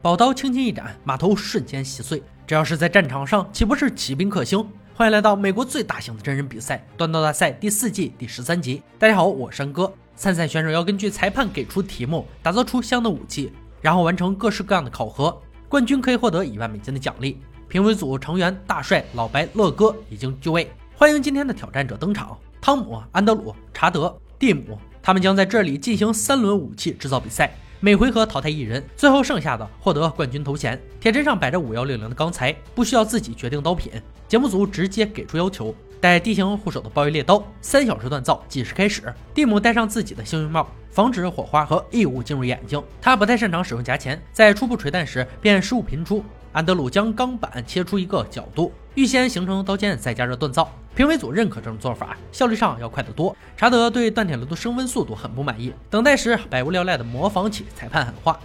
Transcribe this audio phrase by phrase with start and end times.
[0.00, 2.22] 宝刀轻轻一斩，马头瞬间稀碎。
[2.46, 4.64] 这要是在战场上，岂不是骑兵克星？
[4.94, 8.80] 欢迎来到美国最大型的真人比赛——断刀大赛第四季第十三集。
[8.96, 9.92] 大家好，我是山哥。
[10.14, 15.36] 参赛选手要根据裁判给出题目，打造出相应的武器，然后完成各式各样的考核。
[15.68, 17.40] 冠军可以获得一万美金的奖励。
[17.66, 24.78] 评委组成员大帅、老白、乐哥已经就位，欢迎今天的挑战者登场：汤姆、安德鲁、查德、蒂姆。
[25.02, 27.52] 他们将在这里进行三轮武器制造比赛。
[27.80, 30.76] 每回合淘汰一人，最后剩下的获得冠军头衔。
[30.98, 33.92] 铁砧上摆着五幺六零的钢材，不需要自己决定刀品。
[34.26, 39.14] 节目组直接给出要求：带地形护手的暴雨猎刀，三小时锻造，计时开始。
[39.32, 42.82] 蒂姆戴上自己的幸运帽，防止火花和异物进入眼睛。
[43.00, 46.24] 他不太擅长使用夹钳，在初步锤弹时便失误频出。
[46.50, 50.68] 安德鲁将钢板切出一个角度，预先形成刀尖，再加热锻造。
[50.96, 53.36] 评委组认可这种做法，效率上要快得多。
[53.56, 58.40] 查德对锻铁炉的升温速度很不满意，等待时百无聊赖地模仿起裁判喊话。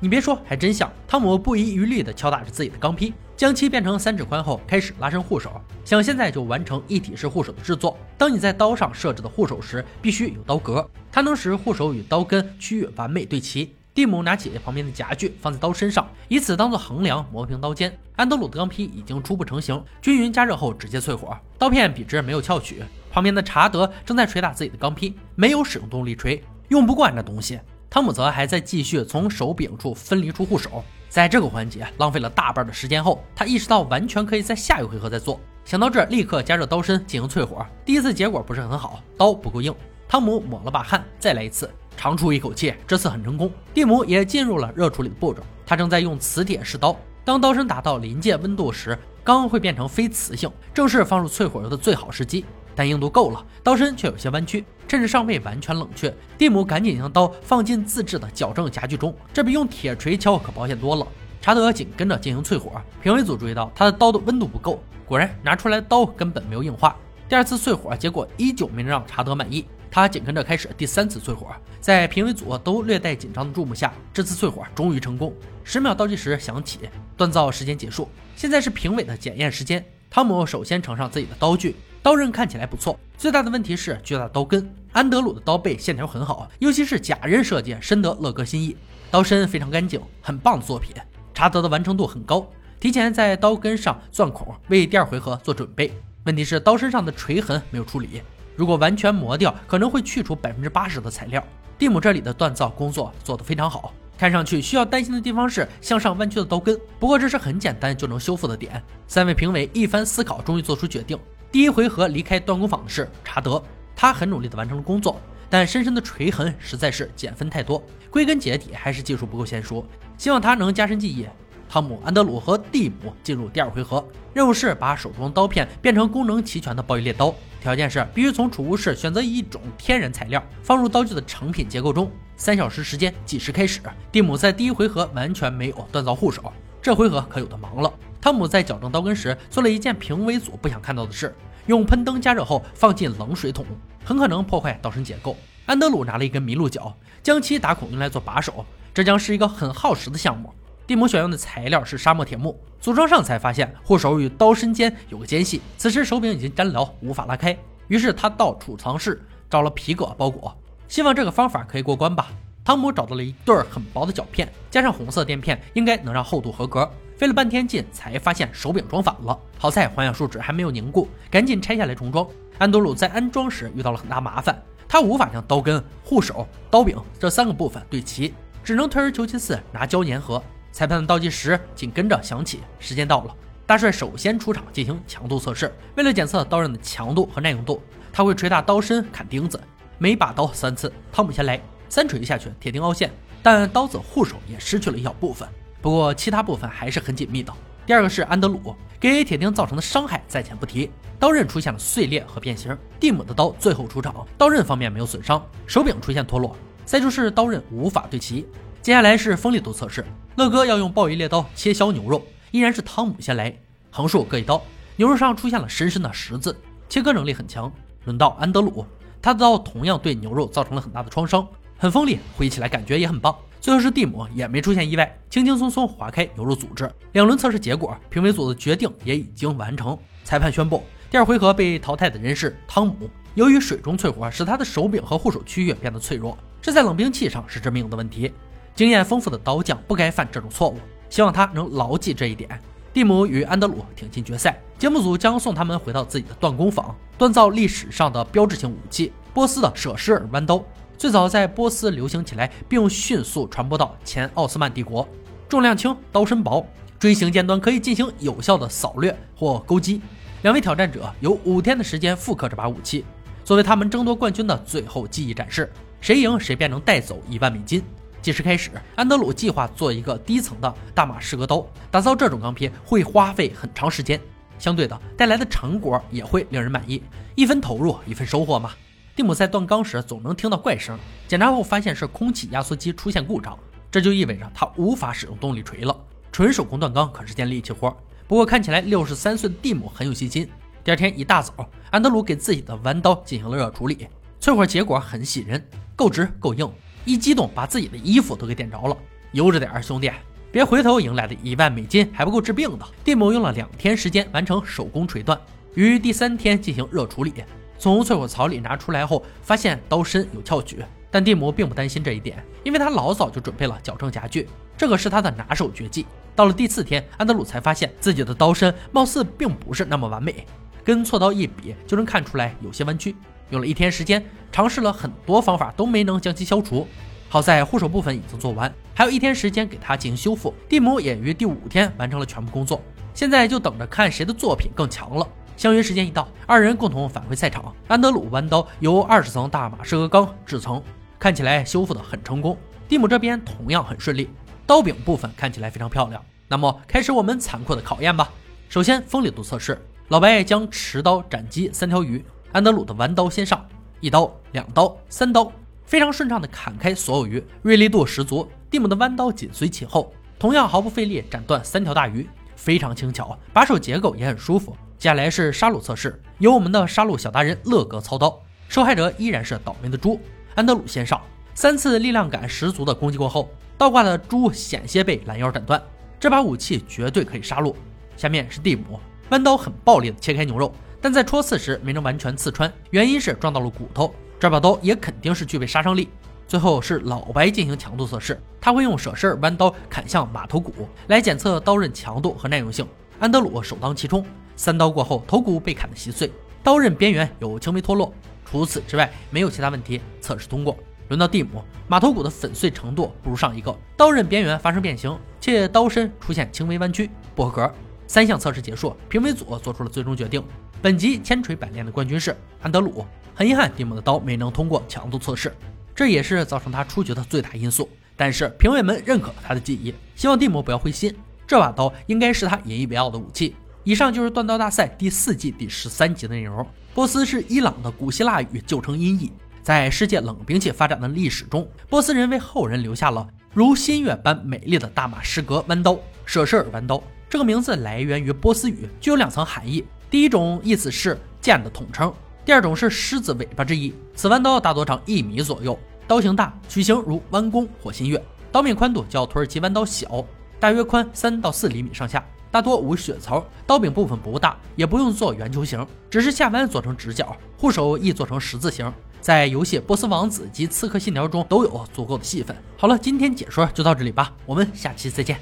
[0.00, 0.90] 你别说，还真像。
[1.06, 7.98] 汤姆不遗余力地敲打着自己的钢坯，将其变成三指宽后，开始拉伸护手，想现在就完成一体式护手的制作。
[8.16, 13.74] 当你在刀上设置的护手时，必须有刀格，它能使护手与刀根区域完美对齐。
[13.94, 17.94] 蒂姆拿起旁边的夹具，放在刀身上，以此当做衡量，磨平刀尖。
[18.16, 22.82] 安德鲁的钢坯已经初步成型，均匀加热后直接淬火，刀片笔直，没有翘曲。
[23.10, 27.60] 旁边的查德正在捶打自己的钢坯，没有使用动力锤，用不惯这东西。
[27.90, 35.38] 汤姆则还在继续从手柄处分离出护手，在这个环节浪费了大半的时间后，他意识到完全可以在下一回合再做。
[35.66, 37.64] 想到这，立刻加热刀身进行淬火。
[37.84, 39.74] 第一次结果不是很好，刀不够硬。
[40.12, 41.70] 汤姆抹了把汗，再来一次。
[41.96, 43.50] 长出一口气，这次很成功。
[43.72, 45.14] 蒂姆也进入了热处理的。
[45.14, 46.94] 步骤，他正在用磁铁试刀。
[47.24, 51.74] 当刀身达到临界温度时，钢会变成非磁性，正是放入淬火油的。
[51.74, 52.44] 最好时机。
[52.76, 56.14] 但硬度够了，刀身却有些弯曲，趁着尚未完全冷却。
[56.36, 58.28] 蒂姆赶紧将刀放进自制的。
[58.32, 61.06] 矫正夹具中，这比用铁锤敲可保险多了。
[61.40, 63.92] 查德紧跟着进行淬火，评委组注意到他的。
[63.92, 64.18] 刀的。
[64.18, 65.86] 温度不够，果然拿出来的。
[65.88, 66.94] 刀根本没有硬化。
[67.30, 69.64] 第二次淬火结果依旧没能让查德满意。
[69.94, 71.48] 他紧跟着开始第三次淬火，
[71.78, 75.34] 在评委组都略带紧张的注目下，这次淬火终于成功。
[75.62, 76.78] 十秒倒计时响起，
[77.14, 78.08] 锻造时间结束。
[78.34, 79.84] 现在是评委的检验时间。
[80.08, 84.66] 汤姆首先呈上自己的刀具，刀刃看起来不错，最大的问题是巨大的刀根。
[84.92, 88.74] 安德鲁的刀背线条很好，尤其是假刃设计深得乐哥心意。
[89.10, 90.96] 刀身非常干净，很棒的作品。
[91.34, 95.92] 查德的完成度很高，提前在刀根上钻孔，为第二回合做准备。
[96.24, 98.22] 问题是刀身上的锤痕没有处理。
[98.54, 101.42] 如果完全磨掉，可能会去除百分之八十的材料。
[101.78, 108.80] 蒂姆这里的锻造工作做得非常好，看上去需要担心的地方是向上弯曲的刀根，不过这是很简单就能修复的点。
[109.08, 111.18] 三位评委一番思考，终于做出决定：
[111.50, 113.60] 第一回合离开锻工坊的是查德，
[113.96, 115.20] 他很努力地完成了工作，
[115.50, 119.84] 但深深的锤痕实在是减分太多，归根结底还是技术不够娴熟，
[120.16, 121.26] 希望他能加深技艺。
[121.68, 127.34] 汤姆、安德鲁和蒂姆进入第二回合，任务是把手中的刀片变成功能齐全的暴雨猎刀。
[127.62, 132.10] 条件是必须从储物室选择一种天然材料，放入刀具的成品结构中。
[132.36, 133.80] 三小时时间计时开始。
[134.10, 136.52] 蒂姆在第一回合完全没有锻造护手，
[136.82, 137.92] 这回合可有的忙了。
[138.20, 141.32] 汤姆在矫正刀根时做了一件评委组不想看到的事：
[141.66, 143.64] 用喷灯加热后放进冷水桶，
[144.04, 145.36] 很可能破坏刀身结构。
[145.66, 146.92] 安德鲁拿了一根麋鹿角，
[147.22, 150.52] 将其打孔用来做把手，这将是一个很耗时的项目。
[150.86, 157.56] 蒂姆选用的材料是沙漠铁木，组装上才发现护手与刀身间有个间隙，此时手柄已经粘牢，无法拉开。
[157.88, 160.56] 于是他到储藏室找了皮革包裹，
[160.88, 162.28] 希望这个方法可以过关吧。
[162.64, 166.88] 汤姆找到了一对很薄的角片，加上红色垫片，应该能让厚度合格。
[167.16, 169.38] 费了半天劲，才发现手柄装反了。
[169.58, 172.26] 好在环氧树脂还没有凝固，赶紧拆下来重装。
[172.58, 178.34] 安德鲁在安装时遇到了很大麻烦，他无法将刀根、护手、刀柄这三个部分对齐，
[178.64, 180.42] 只能退而求其次，拿胶粘合。
[180.72, 183.36] 裁判的倒计时紧跟着响起，时间到了。
[183.66, 187.80] 大帅首先出场进行强度测试，为了检测刀刃的强度和耐用度，
[188.12, 189.60] 他会捶打刀身砍钉子，
[189.98, 190.92] 每把刀三次。
[191.12, 193.10] 汤姆先来，三锤下去，铁钉凹陷，
[193.42, 195.48] 但刀子护手也失去了一小部分，
[195.80, 197.52] 不过其他部分还是很紧密的。
[197.86, 202.76] 第二个是安德鲁，给铁钉造成的伤害在前不提，刀刃出现了碎裂和变形。
[202.98, 208.46] 蒂姆的刀最后出场，刀刃方面没有损伤，手柄出现脱落，再就是刀刃无法对齐。
[208.82, 212.20] 接下来是锋利度测试，乐哥要用鲍鱼猎刀切削牛肉，
[212.50, 213.56] 依然是汤姆先来，
[213.92, 214.60] 横竖各一刀，
[214.96, 217.72] 牛肉上出现了深深的十字，切割能力很强。
[218.06, 218.84] 轮到安德鲁，
[219.22, 221.46] 他的刀同样对牛肉造成了很大的创伤，
[221.78, 223.32] 很锋利，挥起来感觉也很棒。
[223.60, 226.90] 最后是蒂姆，也没出现意外，轻轻松松划开牛肉组织。
[227.12, 238.32] 两轮测试结果，评委组的决定也已经完成，裁判宣布第二回合被淘汰的人是汤姆，由于水中淬火使他的手柄和护手区域变得脆弱，这在冷兵器上是致命的问题。
[238.74, 240.78] 经验丰富的刀匠不该犯这种错误，
[241.10, 242.60] 希望他能牢记这一点。
[242.92, 250.62] 蒂姆与安德鲁挺进决赛，节目组将送他们回到自己的锻工坊，锻造历史上的标志性武器——波斯的舍施尔弯刀。
[250.98, 255.08] 最早在波斯流行起来，并迅速传播到前奥斯曼帝国。
[255.48, 256.66] 重量轻，刀身薄，
[256.98, 260.00] 锥形尖端可以进行有效的扫掠或勾击。
[260.42, 263.04] 两位挑战者有五天的时间复刻这把武器，
[263.44, 265.70] 作为他们争夺冠军的最后记忆展示。
[266.00, 267.82] 谁赢，谁便能带走一万美金。
[268.22, 271.66] 计时开始，安德鲁计划做一个低层的大马士革刀。
[271.90, 274.20] 打造这种钢坯会花费很长时间，
[274.60, 277.02] 相对的带来的成果也会令人满意。
[277.34, 278.70] 一分投入，一分收获嘛。
[279.16, 283.58] 蒂姆在锻钢时总能听到怪声，检查后发现是空气压缩机出现故障，
[283.90, 285.96] 这就意味着他无法使用动力锤了。
[286.30, 287.94] 纯手工锻钢可是件力气活，
[288.28, 290.48] 不过看起来六十三岁的蒂姆很有信心。
[290.84, 294.06] 第二天一大早，安德鲁给自己的弯刀进行了热处理，
[294.40, 295.62] 淬火结果很喜人，
[295.96, 296.70] 够直够硬。
[297.04, 298.96] 一激动，把自己的衣服都给点着了。
[299.32, 300.10] 悠着点儿，兄弟，
[300.50, 302.86] 别回头迎来的一万美金还不够治病的。
[303.02, 305.38] 蒂姆用了两天时间完成手工锤锻，
[305.74, 307.32] 于第三天进行热处理。
[307.78, 316.06] 从淬火槽里拿出来后，发现刀身有翘曲，但蒂姆并不担心这一点，因为他老早就准备了矫正夹具，这可是他的拿手绝技。
[316.36, 320.46] 到了第四天，安德鲁才发现自己的刀身貌似并不是那么完美，
[320.84, 323.16] 跟锉刀一比，就能看出来有些弯曲。
[323.52, 326.88] 用了一天时间，尝试了很多方法，都没能将其消除。
[327.28, 330.54] 好在护手部分已经做完，还有一天时间给他进行修复。
[330.68, 332.82] 蒂姆也于第五天完成了全部工作，
[333.14, 335.28] 现在就等着看谁的作品更强了。
[335.54, 337.74] 相约时间一到，二人共同返回赛场。
[337.88, 340.82] 安德鲁弯刀由二十层大马士革钢制成，
[341.18, 342.56] 看起来修复的很成功。
[342.88, 344.30] 蒂姆这边同样很顺利，
[344.66, 346.22] 刀柄部分看起来非常漂亮。
[346.48, 348.30] 那么开始我们残酷的考验吧。
[348.70, 349.78] 首先锋利度测试，
[350.08, 352.24] 老白将持刀斩击三条鱼。
[352.52, 353.66] 安德鲁的弯刀先上，
[354.00, 355.50] 一刀、两刀、三刀，
[355.86, 358.46] 非常顺畅地砍开所有鱼，锐利度十足。
[358.70, 364.76] 蒂姆的弯刀紧随其后，同样毫不费力斩断三条大鱼，非常轻巧，把手结构也很舒服。
[364.98, 368.38] 接下来是杀戮测试，由我们的杀戮小达人乐哥操刀，
[368.68, 370.20] 受害者依然是倒霉的猪。
[370.54, 371.18] 安德鲁先上，
[371.54, 375.82] 三次力量感十足的攻击过后，倒挂的猪险些被拦腰斩断，
[376.20, 377.74] 这把武器绝对可以杀戮。
[378.14, 379.00] 下面是蒂姆，
[379.30, 380.70] 弯刀很暴力的切开牛肉。
[381.02, 384.14] 但在戳刺时没能完全刺穿，原因是撞到了骨头。
[384.38, 386.08] 这把刀也肯定是具备杀伤力。
[386.46, 392.86] 最后是老白进行强度测试，他会用舍身弯刀砍向马头骨来检测刀刃强度和耐用性。
[393.18, 396.30] 安德鲁首当其冲，三刀过后头骨被砍得稀碎，
[396.62, 398.14] 刀刃边缘有轻微脱落。
[398.44, 400.76] 除此之外没有其他问题，测试通过。
[401.08, 407.74] 轮到蒂姆，马头骨的粉碎程度不如上一个，刀刃边缘发生变形，且刀身出现轻微弯曲，不合格。
[408.06, 410.42] 三项测试结束，评委组做出了最终决定。
[410.82, 413.06] 本集千锤百炼的冠军是安德鲁。
[413.36, 415.54] 很遗憾，蒂姆的刀没能通过强度测试，
[415.94, 417.88] 这也是造成他出局的最大因素。
[418.16, 421.14] 但是评委们认可了他的技艺，希望蒂姆不要灰心。
[421.46, 423.54] 这把刀应该是他引以为傲的武器。
[423.84, 426.66] 以上就是锻刀大赛第四季第十三集的内容。
[426.92, 429.30] 波斯是伊朗的古希腊语，旧称音译。
[429.62, 435.96] 在世界冷兵器发展的历史中，波斯人为后人留下了如新月般美丽的大马士革弯刀——
[436.26, 437.00] 舍舍尔弯刀。
[437.30, 439.84] 这个名字来源于波斯语，具有两层含义。
[440.12, 442.12] 第一种意思是剑的统称，
[442.44, 443.94] 第二种是狮子尾巴之一。
[444.14, 448.22] 此弯刀大多长一米左右，刀形大，曲形如弯弓或新月。
[448.52, 450.22] 刀面宽度较土耳其弯刀小，
[450.60, 453.42] 大约宽三到四厘米上下，大多无血槽。
[453.66, 457.34] 刀柄部分不大，也不用做圆球形，只是下弯做成直角。
[457.56, 462.54] 护手亦做成十字形，在游戏《波斯王子》及《刺客信条》中都有足够的戏份。
[462.76, 465.40] 好了，今天解说就到这里吧，我们下期再见。